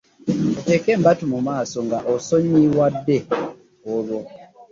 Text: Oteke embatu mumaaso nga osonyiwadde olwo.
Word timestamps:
Oteke 0.59 0.89
embatu 0.97 1.23
mumaaso 1.31 1.77
nga 1.87 1.99
osonyiwadde 2.13 3.17
olwo. 3.93 4.19